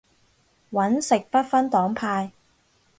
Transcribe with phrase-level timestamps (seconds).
[0.71, 2.31] 搵食不分黨派